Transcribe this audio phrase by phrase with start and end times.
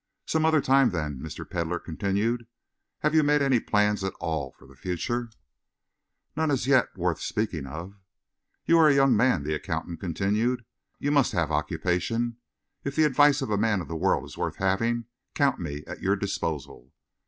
[0.25, 1.47] "Some other time, then," Mr.
[1.47, 2.47] Pedlar continued.
[3.01, 5.29] "Have you made any plans at all for the future?"
[6.35, 7.93] "None as yet worth speaking of."
[8.65, 10.65] "You are a young man," the accountant continued.
[10.97, 12.37] "You must have occupation.
[12.83, 16.01] If the advice of a man of the world is worth having, count me at
[16.01, 16.93] your disposal."